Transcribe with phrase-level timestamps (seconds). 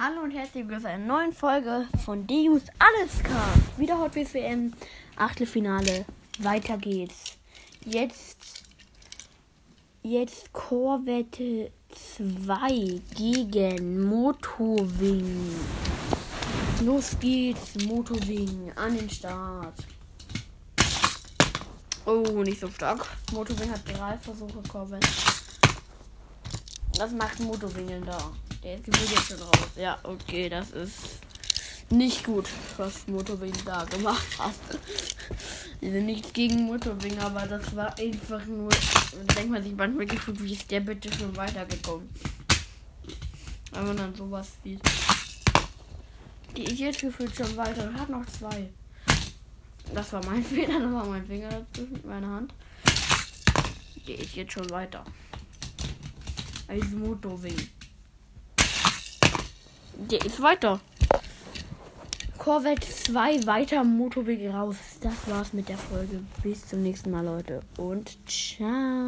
[0.00, 3.78] Hallo und herzlich willkommen zu einer neuen Folge von Deus Allescast.
[3.78, 4.72] Wieder Hot Wheels WM
[5.16, 6.04] Achtelfinale.
[6.38, 7.36] Weiter geht's.
[7.84, 8.36] Jetzt
[10.04, 11.72] jetzt Corvette
[12.16, 15.56] 2 gegen Motowing.
[16.84, 19.84] Los geht's, Motowing an den Start.
[22.06, 23.04] Oh, nicht so stark.
[23.32, 25.08] Motowing hat drei Versuche, Corvette.
[26.98, 28.32] Was macht Motowingeln da?
[28.62, 29.68] Der ist jetzt schon raus.
[29.76, 31.20] Ja, okay, das ist
[31.90, 34.54] nicht gut, was Motowing da gemacht hat.
[35.80, 38.68] Also nichts gegen Motowing, aber das war einfach nur.
[39.36, 42.08] Denkt man sich manchmal gefühlt, wie ist der bitte schon weitergekommen?
[43.72, 44.80] Wenn man dann sowas sieht.
[46.56, 48.68] Die ist jetzt gefühlt schon weiter und hat noch zwei.
[49.94, 52.54] Das war mein Fehler, da war mein Finger dazwischen mit meiner Hand.
[54.06, 55.04] Die ist jetzt schon weiter.
[56.66, 57.77] Als Motowing.
[60.00, 60.78] Der ist weiter.
[62.38, 64.76] Corvette 2 weiter, Motoweg raus.
[65.00, 66.20] Das war's mit der Folge.
[66.42, 67.62] Bis zum nächsten Mal, Leute.
[67.78, 68.98] Und ciao.